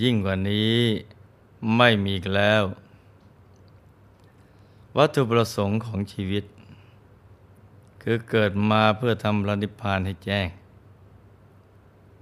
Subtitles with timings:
[0.00, 0.76] ยิ่งกว่านี้
[1.76, 2.62] ไม่มีแล้ว
[4.96, 6.44] วัตถุประสงค์ของชีวิต
[8.02, 10.48] คือเกิดมาเพื่อทำพระนิพพานให้แจ้ง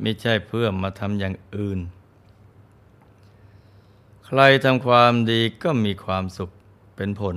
[0.01, 1.81] ไม่ใช่เพื่อมาทำอย่างอื่น
[4.25, 6.51] ใครทำความดีก็มีความสุข
[6.97, 7.37] เป็นผล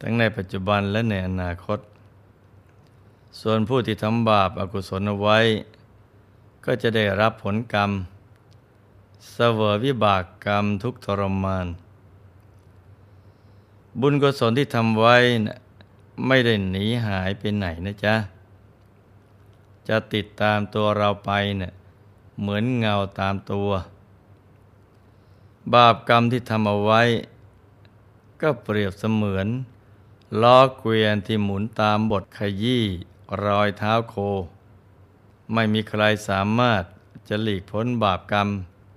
[0.00, 1.78] ทั้งในปัจจุบันและในอนาคต
[3.40, 5.38] ส่วนผู้ที่ทำบาปอากุศลเอาไว้
[6.64, 7.90] ก็จะได้รับผลกรรม
[9.28, 11.66] เสวยวิบากกรรมทุกทรมาน
[14.00, 15.58] บุญกุศลที่ทำไว้นะ
[16.26, 18.14] ไม่ได้หนีหายไปไหนนะจ๊ะ
[19.88, 21.72] จะติดตามตัวเราไปเนะี่ย
[22.40, 23.70] เหมือนเงาตามตัว
[25.74, 27.02] บาปกรรมที่ทำเอาไว้
[28.40, 29.46] ก็เปรียบเสมือน
[30.42, 32.84] ล้อเกวียนที่หมุนตามบทขยี้
[33.44, 34.14] รอยเท้าโค
[35.54, 36.82] ไม่มีใครสามารถ
[37.28, 38.48] จะหลีกพ้นบาปกรรม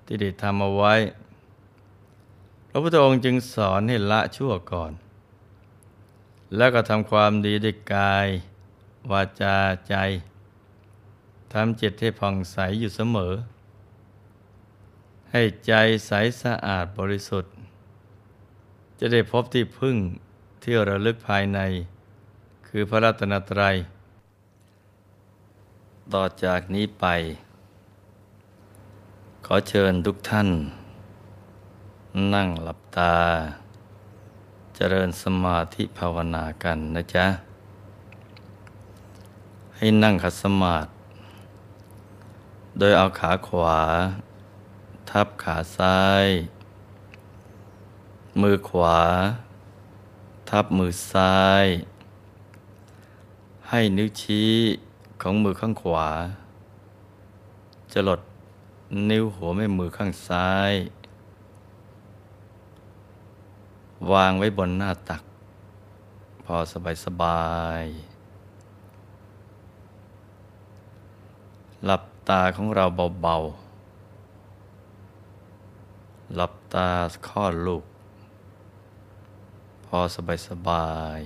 [0.05, 0.93] ที่ได้ทำเอาไว้
[2.69, 4.91] พระพุทธองค์จึงสอนให้ละชั่วก่อน
[6.55, 8.27] แล้วก็ทำความดีด้วยกาย
[9.11, 9.95] วาจาใจ
[11.53, 13.33] ทำจิตให้ผ่องใสอยู่เสมอ
[15.31, 15.73] ให้ใจ
[16.07, 17.53] ใสสะอาดบริสุทธิ์
[18.99, 19.95] จะได้พบที่พึ่ง
[20.63, 21.59] ที่ระลึกภายใน
[22.67, 23.75] คือพระรัตนตรัย
[26.13, 27.05] ต่อจากนี้ไป
[29.53, 30.49] อเชิญทุกท่าน
[32.33, 33.15] นั่งหลับตา
[34.75, 37.25] เจริญสมาธิภาวนากันนะจ๊ะ
[39.75, 40.89] ให้นั่งขัดสมาธิ
[42.79, 43.79] โดยเอาขาขวา
[45.09, 46.27] ทับขาซ้าย
[48.41, 48.99] มือขวา
[50.49, 51.65] ทับมือซ้าย
[53.69, 54.51] ให้นิ้วชี้
[55.21, 56.07] ของมือข้างขวา
[57.93, 58.21] จะหลด
[59.09, 60.73] นิ้วหัวแม่มือข้างซ้าย
[64.11, 65.23] วางไว้บนหน้าตัก
[66.43, 67.83] พอสบายสบาย
[71.85, 72.85] หลับตาของเรา
[73.21, 76.89] เบาๆ หลับตา
[77.27, 77.83] ข้อลูก
[79.85, 81.19] พอสบายสบาย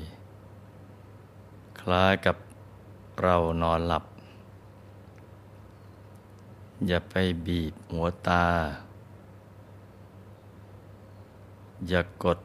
[1.80, 2.36] คล้ายกับ
[3.24, 4.04] เรานอนหลับ
[6.86, 7.16] อย่าไป
[7.46, 8.46] บีบหัวตา
[11.88, 12.40] อย่ากด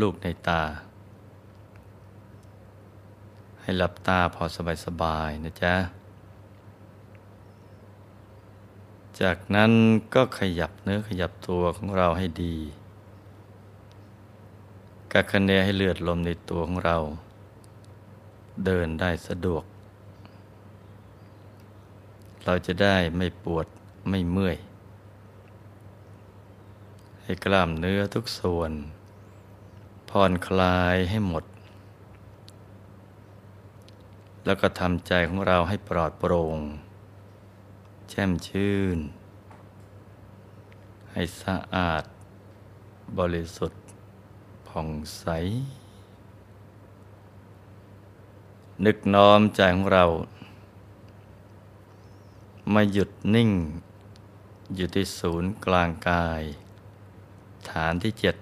[0.00, 0.62] ลูกในตา
[3.60, 4.42] ให้หลับตาพอ
[4.84, 5.74] สบายๆนะจ๊ะ
[9.20, 9.72] จากนั้น
[10.14, 12.56] ก็ขยับเนื้อขยับตัวของเราให้ดี
[15.12, 16.96] กักคะเนให้เลือดลมในตัวของเรา
[18.64, 19.64] เดินได้สะดวก
[22.44, 23.66] เราจะได้ไม่ปวด
[24.10, 24.56] ไม่เมื่อย
[27.22, 28.72] ให้กล้ามเนื้อทุกส่วน
[30.10, 31.44] ผ่อนคลายให้หมด
[34.44, 36.58] แล้วก็ทำใจของเราให้ปลอดโปร่ง
[38.08, 38.98] แช่มชื่น
[41.12, 42.04] ให้สะอาด
[43.18, 43.82] บริสุทธิ์
[44.68, 44.88] ผ่อง
[45.18, 45.26] ใส
[48.84, 50.04] นึกน้อมใจของเรา
[52.72, 53.50] มาหยุดนิ่ง
[54.74, 56.42] อยู่ที่ศูนย์กลางกาย
[57.70, 58.36] ฐานที่เจ็ด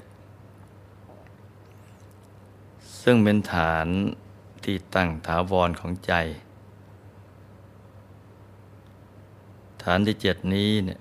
[3.03, 3.87] ซึ่งเป็นฐาน
[4.65, 6.13] ที่ตั้งถาวรของใจ
[9.83, 10.99] ฐานที่เจ็ดนี้เนี่ย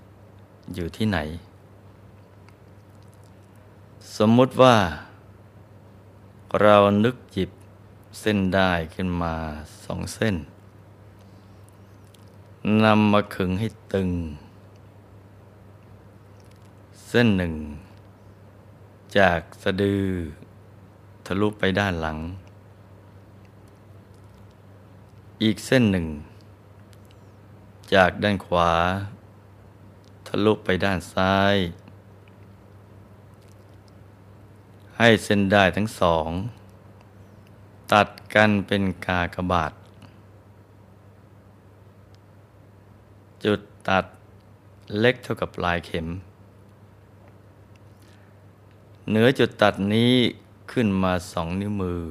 [0.76, 1.20] อยู่ที่ไหน
[4.18, 4.78] สมมุติว่า
[6.62, 7.52] เรานึกหยิบ
[8.20, 9.36] เส้นได้ขึ้นมา
[9.86, 10.36] สองเส้น
[12.86, 14.10] นำมาขึงให้ตึง
[17.08, 17.54] เส้นหนึ่ง
[19.18, 20.06] จากสะดือ
[21.26, 22.18] ทะลุไปด้านหลัง
[25.44, 26.08] อีกเส้นหนึ่ง
[27.94, 28.72] จากด้านขวา
[30.28, 31.56] ทะลุไปด้านซ้าย
[34.98, 36.30] ให้เส้นได้ทั้งสอง
[37.92, 39.72] ตัดกันเป็นกากบาท
[43.46, 44.06] จุดตัด
[45.00, 46.08] เล็กเท่ากับปลายเข็ม
[49.10, 50.14] เหนือจุดตัดนี้
[50.72, 52.02] ขึ้นมาสองนิ้วมือ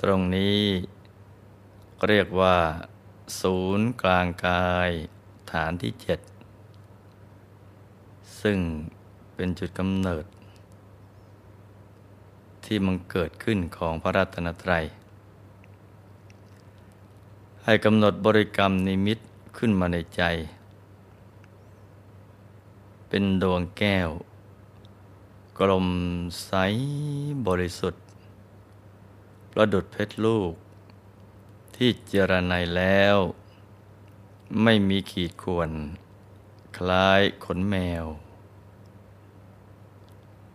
[0.00, 0.60] ตรงนี้
[2.08, 2.56] เรียกว่า
[3.40, 4.90] ศูนย์กลางกาย
[5.52, 6.20] ฐานที่เจ็ด
[8.40, 8.58] ซึ่ง
[9.34, 10.24] เป็นจุดกำเนิด
[12.64, 14.84] ที่มันเกิดขึ้นของพระรัตนตรัย
[17.68, 19.18] ให้กำหนดบริกรรมนิมิต
[19.56, 20.22] ขึ้นมาในใจ
[23.08, 24.10] เป็นดวงแก้ว
[25.58, 25.88] กลม
[26.44, 26.52] ใส
[27.46, 28.04] บริสุทธิ์
[29.52, 30.52] ประดุดเพชรลูก
[31.76, 33.16] ที่เจรไนแล้ว
[34.62, 35.70] ไม่มีขีดข่วน
[36.76, 38.04] คล้ายขนแมว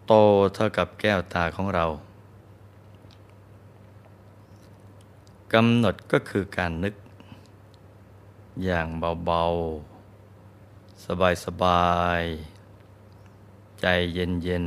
[0.08, 0.14] โต
[0.54, 1.86] เท่ากับแก้วตาของเรา
[5.54, 6.96] กำหนดก็คือการนึก
[8.64, 8.88] อย่าง
[9.26, 9.44] เบา
[10.24, 11.04] ๆ
[11.46, 12.24] สบาย
[13.02, 14.66] ๆ ใจเย็น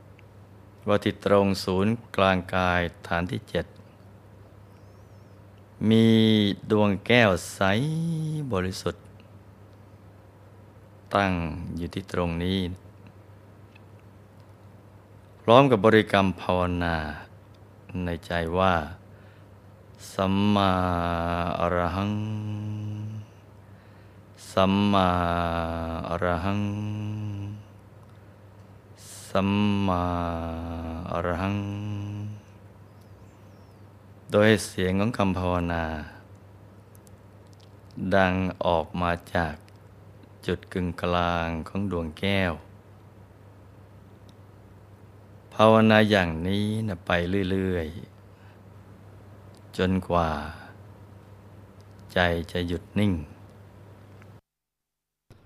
[0.00, 3.66] ๆ ว่าที่ตรงศูนย์กลางกายฐานที่เจ็ด
[5.88, 6.06] มี
[6.70, 7.60] ดวงแก้วใส
[8.52, 9.04] บริสุทธิ์
[11.14, 11.32] ตั้ง
[11.76, 12.58] อยู่ที่ตรงนี้
[15.40, 16.96] พร้อมกับบริกรรมภาวนา
[18.04, 18.74] ในใจว่า
[20.14, 20.72] สัมมา
[21.60, 22.14] อรหัง
[24.52, 25.08] สัมมา
[26.08, 26.62] อรหัง
[29.28, 29.50] สัม
[29.86, 30.04] มา
[31.12, 31.56] อรหัง
[34.32, 35.84] โดยเสียงของคำภาวนา
[38.14, 39.54] ดังออกมาจาก
[40.46, 42.52] จุดกึ่งกลางของดวงแก้ว
[45.54, 47.10] ภาวนาอย่างนี้นะไป
[47.50, 48.19] เรื่อย ๆ
[49.78, 50.30] จนกว่า
[52.12, 52.18] ใจ
[52.52, 53.12] จะหยุดนิ่ง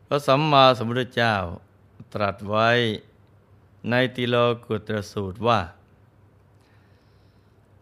[0.06, 1.34] พระสัมมาสัมพุทธเจ้า
[2.12, 2.68] ตรัสไว้
[3.90, 5.60] ในติโลกุตรสูตรว่า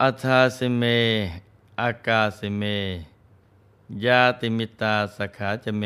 [0.03, 0.85] อัธาสิเม
[1.81, 2.63] อากาสิเม
[4.05, 5.85] ยาติมิตาสขาจเม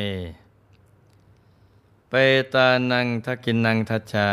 [2.09, 2.13] เป
[2.55, 4.31] ตานังทักินังทัชชา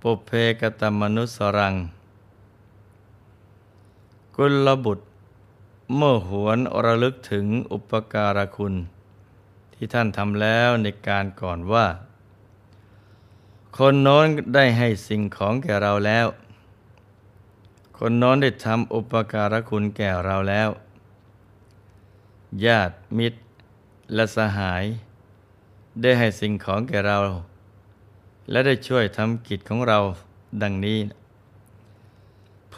[0.00, 0.30] ปุเพ
[0.60, 1.74] กตมนุสรัง
[4.38, 5.04] กุลบุตร
[5.96, 8.74] เมื่อหวนระลึกถึงอุปการะคุณ
[9.74, 11.86] ที่ท่านทำแล้วในการก่อนว่า
[13.76, 16.26] คนโน้นได้ให้สิ่งของแก่เราแล้ว
[17.98, 20.68] คนโน้นได้ทำอุปการะคุณแก่เราแล้ว
[22.64, 23.38] ญาติมิตร
[24.14, 24.84] และสหาย
[26.02, 27.18] ได้ให้สิ่งของแก่เรา
[28.50, 29.98] และได้ช่วยทำกิจของเรา
[30.62, 30.98] ดังนี้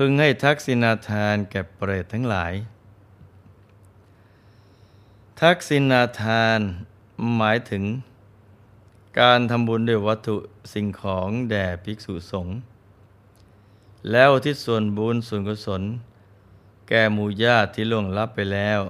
[0.01, 2.53] พึงให้ทักษิณาทานแก่เปรตทั้งหลาย
[5.41, 6.61] ทักษิณาทาน
[7.37, 7.85] หมายถึง
[9.21, 10.37] การทำบุญด้วยวัตถุ
[10.73, 12.55] สิ่งของแด่ภิกษุสงฆ์
[14.11, 15.83] แล้วที่ส่วนบุญส่วนกุศล
[16.89, 18.81] แก่หมู่ญาติที่ล่วงลับไปแล้ว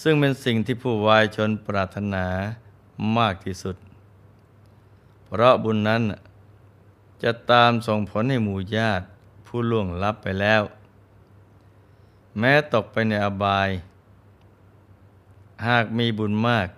[0.00, 2.26] ซึ่งเป็นสิ่งที่ผู้วายชนปรารถนา
[3.16, 3.76] มากที่สุด
[5.26, 6.02] เพราะบุญนั้น
[7.22, 9.04] จะตามส่งผลให้หมู่ญาติ
[9.46, 10.62] ผู้ล่วงลับไปแล้ว
[12.38, 13.68] แม้ตกไปในอบาย
[15.66, 16.68] หากมีบุญมาก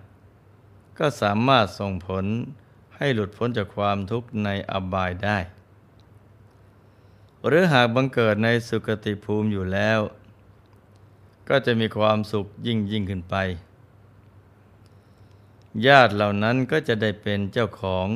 [0.97, 2.25] ก็สามารถส่งผล
[2.97, 5.37] ให้หลุดพ้นจากความทุกข์ในอบายได้
[7.47, 9.99] หรือหากบังเกิดในสุคติภูมิอยู่แล้ว
[11.49, 13.35] ก็จะมีความสุขยิ่งยิ่งขึ้นไป
[15.87, 18.07] ญาติเหล่านั้นก็จะได้เป็นเจ้าของ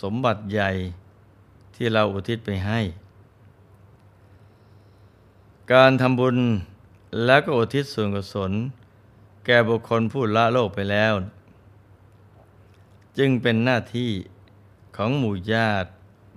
[0.00, 0.70] สมบัติใหญ่
[1.76, 2.80] ที่เราอุทิศไปให้
[5.72, 6.36] การทำบุญ
[7.24, 8.52] แล้วก็อุทิศส่วนกุศล
[9.44, 11.12] แก่บุคคลผู้ละโลกไปแล้ว
[13.18, 14.10] จึงเป็นหน้าที่
[14.96, 15.88] ของหมู่ญาติ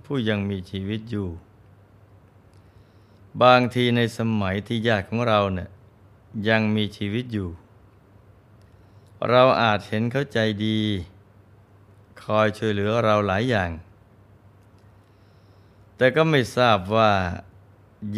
[0.04, 1.28] ผู้ยังมีชีวิตอยู่
[3.42, 5.68] บางทีในสมัยที่ญาติของเราเนี่ย
[6.48, 7.48] ยังมีชีวิตอยู่
[9.30, 10.78] เราอาจเห็นเขาใจดี
[12.22, 13.70] คอยช่วยเหลือเราหลายอย่าง
[15.98, 17.12] แต่ก็ไม่ทราบว่า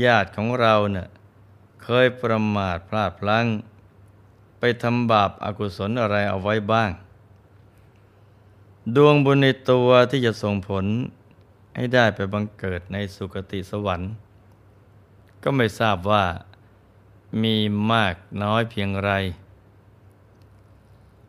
[0.05, 1.09] ญาติของเราเนะ่ย
[1.83, 3.47] เคยประมาทพลาดพลั้ง
[4.59, 6.91] ไปทำบาปอากุศลอะไรเอาไว้บ้าง
[8.97, 10.85] ดวงบุญในตัวที่จะส่งผล
[11.77, 14.13] ให้ได้ไปบังเกิดในสุคติสวรรค์
[15.43, 16.25] ก็ไม่ทราบว่า
[17.43, 17.57] มี
[17.93, 19.11] มากน้อยเพียงไร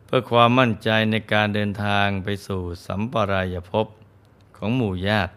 [0.04, 3.86] เพื่อความมั่นใจในการเดินทางไปสู่สัมปรายภพ
[4.56, 5.32] ของหมู่ญาติ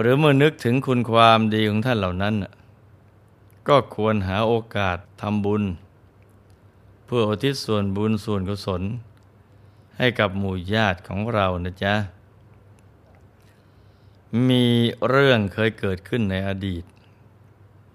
[0.00, 2.34] หรือเมื่อนึกถึงคุณความดีของท่านเหล่านั้น
[3.68, 5.62] ก็ควรหาโอกาสทำบุญ
[7.04, 8.82] เพื่ออุทิศส่วนบุญส่วนกุศล
[9.98, 11.94] ให้กับหมู่ญาติของเรานะจ๊ะ
[14.48, 14.64] มี
[15.08, 16.84] เรื่องเคยเกิดขึ้นในอดีต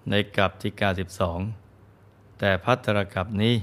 [0.08, 0.72] ในกับที่
[1.56, 3.54] 92 แต่พัตรกับนี้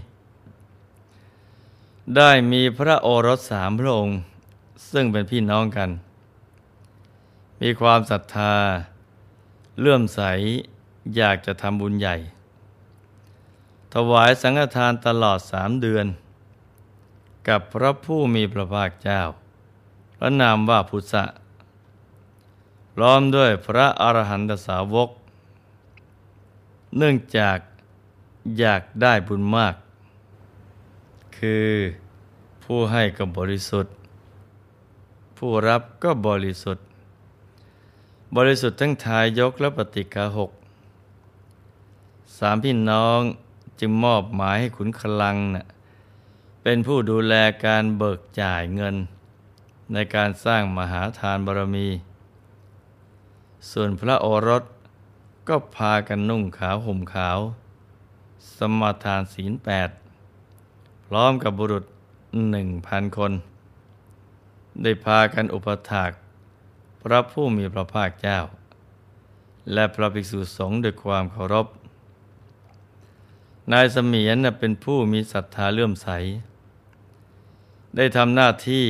[2.16, 4.20] ได้มีพระโอรสสามพระองค์
[4.92, 5.90] ซึ่งเป็นพี่น้องกัน
[7.62, 8.56] มีความศรัทธา
[9.80, 10.22] เลื่อมใส
[11.16, 12.16] อยากจะทำบุญใหญ่
[13.94, 16.06] ถวายสังฆทานตลอดสามเดือน
[17.48, 19.22] กับพระผู้มีพระภาคเจ้า
[20.18, 21.24] พระนามว่าพุทธะ
[22.94, 25.10] พร้อมด้วยพระอรหันตสาวก
[26.98, 27.58] เนื่องจาก
[28.60, 29.76] อยากได้บุญมาก
[31.38, 31.70] คือ
[32.64, 33.94] ผู้ให้ก็บริสุทธิ์
[35.38, 36.85] ผู้รับก็บริสุทธิ์
[38.36, 40.52] บริสุทธิ์ทั้งทายกและปฏิกาหก
[42.38, 43.20] สามพี่น้อง
[43.80, 45.66] จึงมอบหมายให้ขุนคลังนะ่ะ
[46.64, 47.34] เป็นผู้ดูแล
[47.66, 48.96] การเบิกจ่ายเงิน
[49.94, 51.88] ในการสร้างมหาทานบารมี
[53.72, 54.64] ส่วนพระโอรส
[55.48, 57.40] ก็พากันนุ่งขาวห่มขาว
[58.58, 59.90] สมาทานศีลแปด
[61.06, 61.86] พร้อมกับบุรุษ
[62.52, 63.32] หนึ่งพันคน
[64.84, 66.12] ได้พากันอุปถาก
[67.08, 68.40] พระผู้มีพระภาคเจ้า
[69.74, 71.68] และพระภิกษุสงฆ์ด้วยความเคารพ
[73.72, 76.10] นายเสมียนเป็นผู้มีศรัทธาเลื่อมใส
[77.96, 78.86] ได้ทำหน้าที่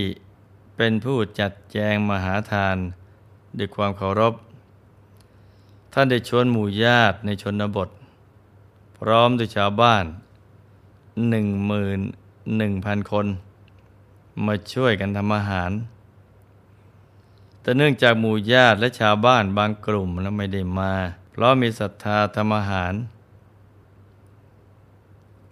[0.78, 2.78] เป็นผู้จัดแจงมหาทาน
[3.58, 4.34] ด้วยความเคารพ
[5.94, 7.90] ท่านได้ชวนหมู่ญาติในชนบท
[8.98, 10.06] พร้อมด้วยชาวบ้าน
[11.30, 12.00] หนึ่งหมื่น
[12.58, 13.28] หนึ่งพันคน
[14.46, 15.72] มาช่วยกันทำอาหาร
[17.66, 20.94] แต่เนื่องจากหมู่ญาติและชาวบ้านบางกลุ่มแล้วไม่ได้มา
[21.32, 22.94] เพราะมีศรัทธาทำอาหาร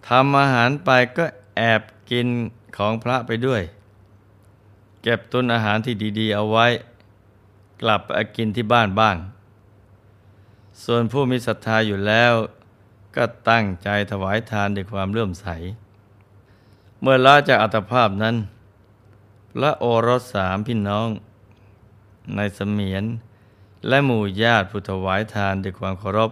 [0.08, 1.24] ทำอาหารไปก็
[1.56, 2.28] แอบกิน
[2.76, 3.62] ของพระไปด้วย
[5.02, 6.66] เก็บตุนอาหารที่ดี ๆ เอาไว้
[7.82, 9.16] กลับไปกินที่บ้านบ้าง
[10.84, 12.32] ส่วนผู้มีศรัทธาอยู่แล้ว
[13.16, 15.46] ก็ตั้งใจถวายทานด้วยความเลื่อมใส
[17.00, 18.36] เมื่อละจากอัตภาพนั้น
[19.52, 21.10] พระโอรสสามพี่น้อง
[22.36, 23.04] ในเสมียน
[23.88, 26.30] และหมู่ญาติผู้ถวายทานด้วยความเคารพ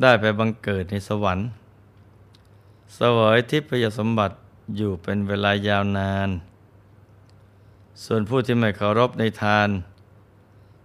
[0.00, 1.46] ได้ไปบังเกิดในสวรรค์
[2.98, 4.34] สวยทิพยสมบัติ
[4.76, 6.28] อยู่เป็นเวลายาวนาน
[8.04, 9.68] ส่วนผู้ที่ไม่เคารพในทาน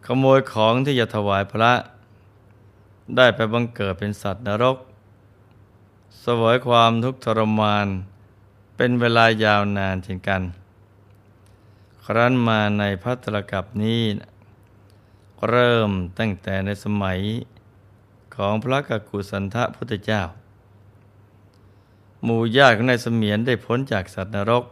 [0.06, 1.74] ขโมยของที่จะถวายพระ
[3.16, 4.78] ได้ไปบังเกิดเป็นสัตว์นรก
[6.24, 7.88] สวยความทุกข์ทรมาน
[8.78, 10.42] เป็นเวลายาวนานเช่นกัน
[12.10, 14.02] ครั้นมาในพัตรกับนี้
[15.50, 17.20] เริ่มตั้งแต่ในสมัย
[18.36, 20.22] ของพระกักุสันทะพุทธเจ้า
[22.24, 24.66] หมู่ญาติของนายเสมียนได้พ้นจากสัตว์นรก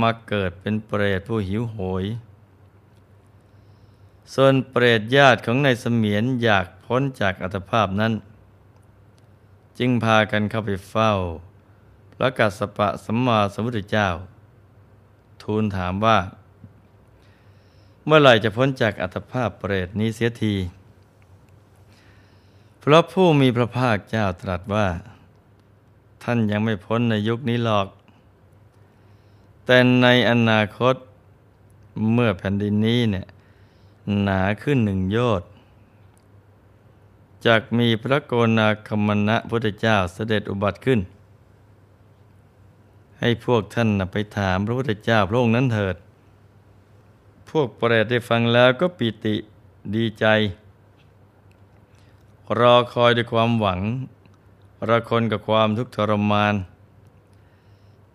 [0.00, 2.04] มาเกิดเป็นเปรตผู้หิวโหย
[4.34, 8.12] ส่วนเปรตญาติของนายเสมียนอยากพ้นจากอัตภาพนั้น
[9.78, 11.12] จึงพากันเข้าไปเฝ้า
[12.14, 14.08] พระกัสสปะสัมมาสัมพุทธเจ้า
[15.44, 16.18] ทูลถามว่า
[18.04, 20.54] เมื่อไหร่จะพ้นจากอัตภาพเปรตนี้เสียที
[22.80, 24.86] เพราะผู้มีพระภาคเจ้าตรัสว่า
[26.22, 27.86] ท่านยังไม่พ้นในยุคนี้หรอก
[29.64, 30.94] แต่ในอนาคต
[32.12, 33.26] เมื่อแผ่นดินนี้เนี่ย
[34.22, 35.48] หนาขึ้นหนึ่งโยชน์
[37.46, 41.00] จากมีพระโกนาคมณะพุทธเจ้าเสด็จอุบัติขึ้น
[43.22, 45.96] ให้พวกท่านไปถามพระพุทธเจ้าพระองค์นั้นเถิด
[47.50, 49.34] พวกเปรตได้ฟังแล้วก็ปิติ
[49.94, 50.26] ดีใจ
[52.58, 53.80] รอคอยด้วยความหวัง
[54.88, 56.54] ระคนกับความทุกข์ทรมาน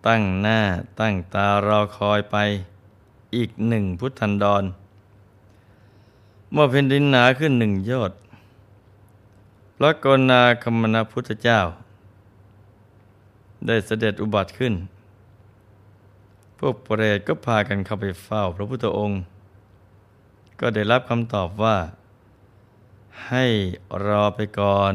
[0.06, 0.60] ตั้งหน้า
[1.00, 2.36] ตั้งตารอคอยไป
[3.36, 4.64] อีกหนึ่งพุทธันดร
[6.52, 8.12] เมื่อเพ็นดินหนาขึ้นหนึ่งยอด
[9.76, 11.60] พระกนาคมณพุทธเจ้า
[13.66, 14.74] ได้เสด็จอุบัติขึ้น
[16.58, 19.22] พวกเปรตก็พากันเข้าไปเฝ้าพระพุทธองค์
[20.60, 21.76] ก็ได้รับคำตอบว่า
[23.28, 23.44] ให้
[24.06, 24.94] รอไปก่อน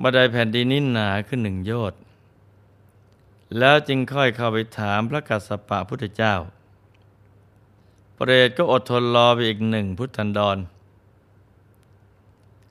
[0.00, 2.00] บันไดแผ่นดินนินหนาขึ้นหนึ่งโยชน์
[3.58, 6.34] แล้วจึงค่อยเข้าไปถามพระกัสสปะพุทธเจ้า
[8.14, 10.58] เปรตก็อดทนรอไปอีกหนึ่งพุทธันดร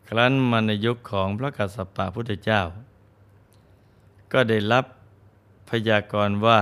[0.07, 2.61] ครั้นมาในยุคของพระกัสสปะพุทธเจ้า
[4.33, 4.85] ก็ได้รับ
[5.69, 6.59] พยากรณ์ว่า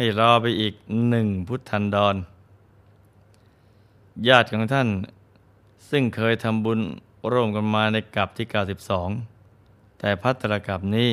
[0.00, 0.74] ให้รอไปอีก
[1.08, 2.16] หนึ่งพุทธันดร
[4.28, 4.88] ญาติของท่าน
[5.90, 6.80] ซึ่งเคยทำบุญ
[7.32, 8.46] ร่วมกันมาในกับที่
[9.22, 11.10] 92 แต่พัตรกับนี้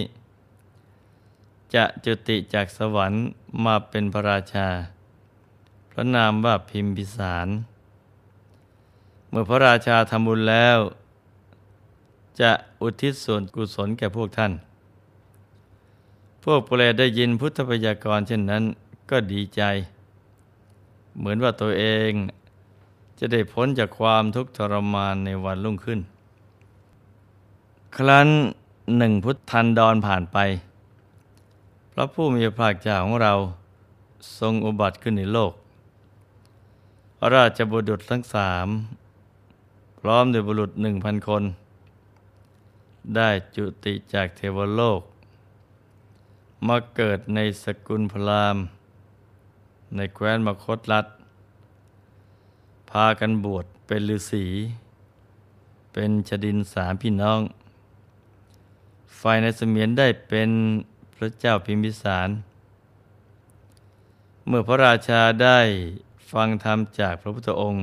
[1.73, 3.21] จะจุติจากสวรรค์
[3.65, 4.67] มาเป็นพระราชา
[5.91, 7.47] พระนามว่าพิมพิสาร
[9.29, 10.79] เมื่อพระราชาทำบุญแล้ว
[12.41, 12.51] จะ
[12.81, 14.53] อุทิศส่วนกุศลแก่พวกท่าน
[16.47, 18.63] พวกเปรตได้ยินพุทธพยากรเช่นนั้น
[19.09, 19.61] ก็ดีใจ
[21.17, 22.11] เหมือนว่าตัวเอง
[23.19, 25.99] จะได้พ้นจากความทุกข์ทรมานในวันรุ่งขึ้น
[27.97, 28.29] ครั้น
[28.97, 30.37] หนึ่งพุทธันดรผ่านไป
[31.93, 33.33] พระผู้มีพระเจ้าของเรา
[34.39, 35.53] ทรงอุบัติขึ้นในโลก
[37.35, 38.67] ราชบุรุษทั้งสาม
[39.99, 41.43] พร้อมด้วยบุรุษหนึ่งพันคน
[43.15, 45.01] ได้จุติจากเทวโลก
[46.67, 48.57] มาเกิดในสกุลพราม
[49.95, 51.05] ในแคว้นมคตรัฐ
[52.89, 54.45] พากันบวชเป็นฤาษี
[55.93, 57.41] เป็นชดินสามพี่น้อง
[59.19, 60.49] ฝ่ายในเสมียนได้เป็น
[61.15, 62.29] พระเจ้าพิมพิสาร
[64.47, 65.59] เมื่อพระราชาได้
[66.31, 67.81] ฟังธรรมจากพระพุทธองค์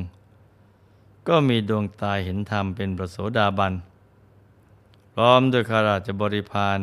[1.28, 3.72] ก็มีดวงตาเห็นธรรมเป็นประโสดาบัน
[5.14, 6.80] พร้อมด้วยขาราชบริพาร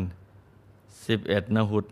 [1.10, 1.86] สิบเอ็ดนหุต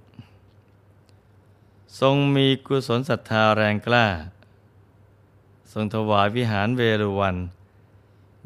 [1.99, 4.07] ทรงมีกุศลศรัทธาแรงกล้า
[5.71, 7.35] ทรงถวายวิหารเวรุวัน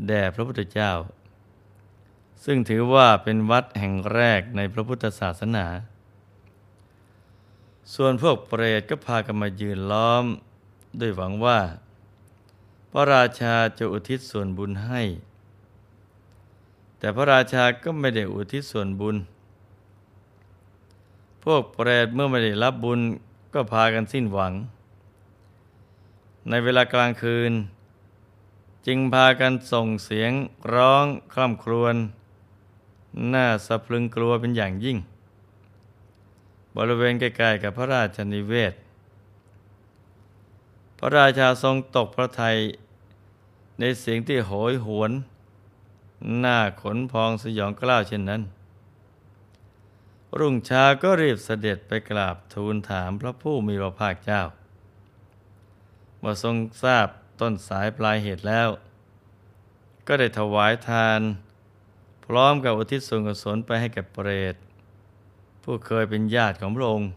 [0.08, 0.92] แด่พระพุทธเจ้า
[2.46, 5.66] ซึ่งถือว่าเป็นวัดแห่งแรกในพระพุทธศาสนา
[7.94, 10.26] ส่วนพวกเปรตก็พากันมายืนล้อม
[11.00, 11.60] ด้วยหวังว่า
[12.92, 15.02] พระราชาจะอุทิศส่วนบุญให้
[16.98, 19.16] แต่พระราชาก็ไม่ได้อุทิศส่วนบุญ
[21.44, 23.00] พวกเปรตเมื่อไม่ได้รับบุญ
[23.54, 24.54] ก็พากันสิ้นหวัง
[26.50, 27.54] ในเวลากลางคืน
[28.88, 30.32] จึงพากันส่งเสียง
[30.74, 31.96] ร้องคร่ำครวญ
[33.34, 34.98] น่าสะพรึงกลัวเป็นอย่างยิ่ง
[36.76, 38.74] บริเวณใกล้ๆกับพระราชนิเวศ
[40.98, 42.58] พระราชาทรงตกพระทัย
[43.80, 45.12] ในเสียงที่โหยหวน
[46.40, 48.42] หน้าขนพองสยองกล้าวเช่นนั้น
[50.40, 54.42] รุ่งเช้าก็รีบเสด็จไปกราบทูลถามพระผู้มีพระภาคเจ้า
[56.20, 57.08] เมื่อทรงทราบ
[57.42, 58.70] ต้นสายปลายเหตุแล้ว
[60.08, 61.22] ก็ได้ถวายทาน
[62.26, 64.56] พร้อมกับอุทิศส่วนกุศลไปให้แก่เปรต
[65.64, 67.10] ผู้เคยเป็นญาติของพระองค์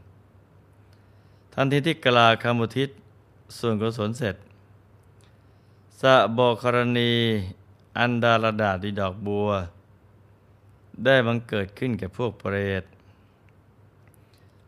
[1.55, 2.88] ทันทีที่กล่าวคำอุทิศ
[3.59, 4.37] ส่วนกุศลเสร็จ
[6.00, 7.12] สะบอกรณี
[7.98, 9.48] อันดารดาดีดอกบัว
[11.05, 12.85] ได้บังเกิดขึ้นแก่พวกเปรต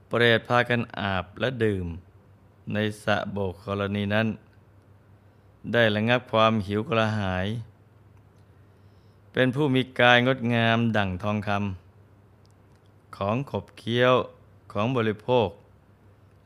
[0.08, 1.86] เปรตพากันอาบและดื่ม
[2.72, 4.28] ในสะโบกกรณีนั้น
[5.72, 7.46] ได้ระงับความหิวกระหาย
[9.32, 14.14] เป็นผู้มีกายงดงามดั่งทองคำของขบเคี้ยว
[14.72, 15.48] ของบริโภค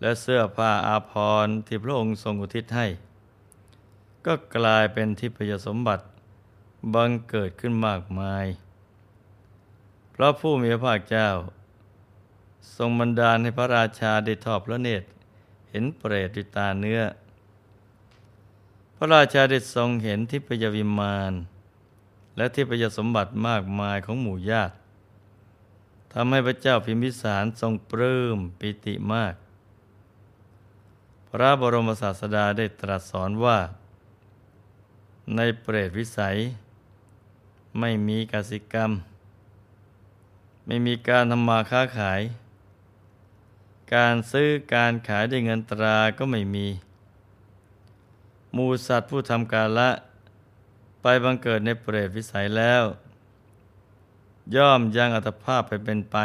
[0.00, 1.12] และเสื้อผ้าอาภ
[1.44, 2.86] รณ์ที่พระองค์ทรงอุทิศให้
[4.26, 6.04] ก็กลายเป็นทิพยสมบัติ
[6.94, 8.46] บังเกิดขึ้นมากมาย
[10.12, 11.28] เพราะผู้มีพระภาคเจ้า
[12.76, 15.06] ทรงบันดาลให้พระราชาได้ทอดพระเนตร
[15.70, 17.00] เห็นเปรตด้วยตาเนื้อ
[18.96, 21.32] พระราชาได้ทรงเห็นทิพยวิมาน
[22.36, 24.74] และทิพยสมบัติมากมายของหมู่ญาติ
[26.12, 29.34] ทำให้พระเจ้าพิมพิสารทรงปลื้มปิติมาก
[31.28, 33.58] พระบรมศาสดาได้ตรัสสอนว่า
[35.36, 36.36] ในเปรตวิสัย
[37.78, 38.90] ไม่มีกสิกรรม
[40.66, 42.20] ไม่มีการทำมาค้าขาย
[43.94, 46.66] การซื้อการขายด้วยเงินตราก็ไม่มี
[48.56, 49.90] มูสัตว์ผู้ทำการละ
[51.02, 52.84] ไปบังเกิดในเปรตวิสัยแล้ว
[54.56, 56.16] ย่อมยังอัตภาพไปเป็นไป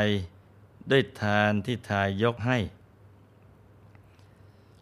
[0.91, 2.57] ด้วยทานที่ทายยกให้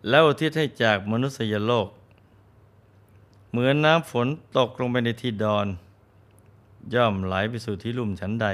[0.10, 1.88] แล้วทิศให้จากมนุษยโลก
[3.52, 5.67] เหมือนน้ำฝนตกลงไปในที่ดอน
[6.93, 8.48] ย่อมไหลไปสู่ที่ลุ่มชั้นใด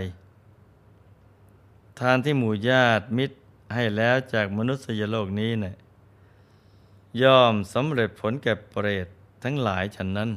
[1.99, 3.35] ทานที่หมู่ญาติมิตร
[3.73, 5.75] ให้แล้วจากมนุษยโลกนี้เนะี่ย
[7.21, 9.07] ย่อมสำเร็จผลแก่เปรต
[9.43, 10.29] ทั้งหลายฉันนั้น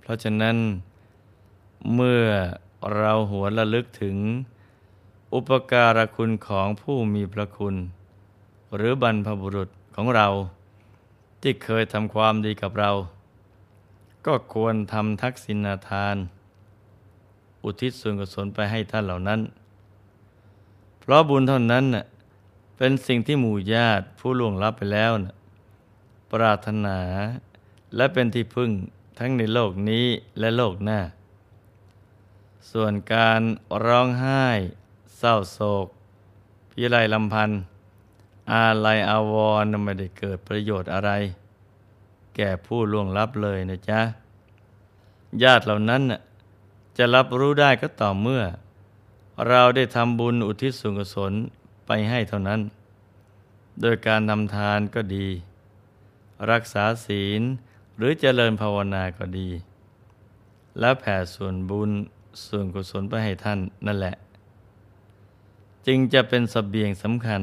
[0.00, 0.56] เพราะฉะนั้น
[1.94, 2.24] เมื่อ
[2.96, 4.16] เราหัวระลึกถึง
[5.34, 7.74] อุปการะคุณของผู้มีพระคุณ
[8.76, 10.26] หรือบรรพบุรุษของเรา
[11.40, 12.90] ที่เคยทำความดีกับเรา
[14.26, 16.16] ก็ควรทำทักษิณาทาน
[17.64, 19.40] อุทิศส่วนกุศลไปให้ท่านเหล่านั้น
[21.02, 22.04] เพราะบุญเท่านั้นน่ะ
[22.76, 25.34] เป็นสิ่งที่หมู่ญาติผู้ล่วงลับไปแล้วนะ
[26.32, 26.98] ปรารถนา
[27.96, 28.70] และเป็นที่พึ่ง
[29.18, 30.06] ทั้งในโลกนี้
[30.38, 31.00] และโลกหน้า
[32.70, 33.40] ส่วนการ
[33.84, 34.44] ร้องไห้
[35.18, 35.86] เศร้าโศก
[36.70, 37.60] พิไรลำพันธ์
[38.52, 41.10] อาลัยอาวรณ์ไม่ได้เกิดประโยชน์อะไร
[42.36, 44.00] แก่ผู้ล่วงลับเลยนะจ๊ะ
[45.42, 46.02] ญาติเหล่านั้น
[46.96, 48.42] จะรับรู้ได้ก็ต่อเมื่อ
[49.48, 51.32] เราได้ทำบุญอุทิศส่วนกุศล
[51.86, 52.60] ไปให้เท่านั้น
[53.80, 55.28] โดยการทำทานก็ดี
[56.50, 57.42] รักษาศีล
[57.96, 59.48] หรือเจริญภาวนาก็ดี
[60.78, 61.90] และแผ่ส่วนบุญ
[62.46, 64.14] ส่วนกุศลไปให้ท่านนั่นแหละ
[65.86, 67.42] จึงจะเป็นสเสบียงสำคัญ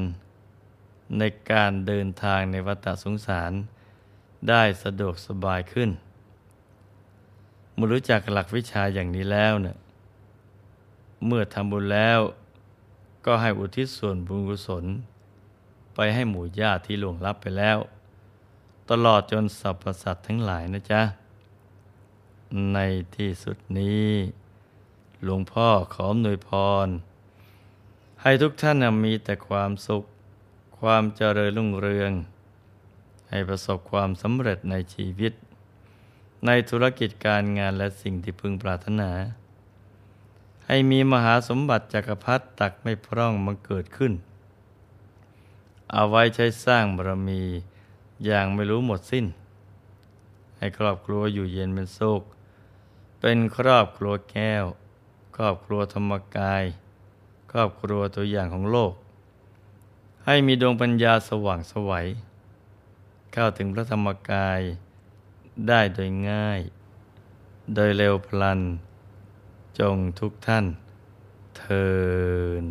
[1.18, 3.52] ในการเดินทางในวัฏสงสาร
[4.50, 5.90] ได้สะดวกสบายขึ้น
[7.74, 9.78] เมื่อรู้จักหลักวิชาอย่างนี้แล้วเนี่ย
[11.26, 12.20] เมื่อทำบุญแล้ว
[13.26, 14.86] ก็ให้อุทิศส่วนบุญกุศล
[15.96, 17.78] ไปให้หมู่ญาติที่หลวงรับไปแล้ว
[18.90, 21.02] ตลอดจนสรรพสัตว์ทั้งหลายนะจ๊ะ
[22.74, 22.80] ใน
[23.16, 24.10] ที่สุดนี้
[25.24, 26.50] หลวงพ่อขออำนวยพ
[26.86, 26.88] ร
[28.22, 30.04] ให้ทุกท่านมีแต่ความสุข
[30.80, 32.12] ความเจริญรุ่งเรือง
[33.30, 35.34] ให้ประสบความสำเร็จในชีวิต
[36.46, 39.10] ในธุรกิจการงานและสิ่งที่พึงปรารถนา
[40.72, 44.14] ให้มีมหาสมบัติจักรพรรดิตักไม่พร่องมาเกิดขึ้น
[45.92, 47.42] เอาไว้ใช้สร้างบารมี
[48.26, 49.26] อย่างไม่รู้หมดสิ้น
[50.58, 52.22] ให้ครอบครัวอยู่เย็นเป็นสุข
[53.20, 54.66] เป็นครอบครัวแก้ว
[55.36, 56.64] ครอบครัวธรรมกาย
[57.52, 58.94] ครอบครัวตัวอย่างของโลก
[60.26, 62.08] ให้มีดวงปัญญาสว่างสวัย
[63.34, 64.62] เข้าถึงพระธรรมกาย
[65.68, 66.60] ได้โดยง่าย
[67.76, 68.62] โดยเร็วพลัน
[69.80, 70.66] จงทุกท่าน
[71.58, 71.88] เทิ
[72.64, 72.66] น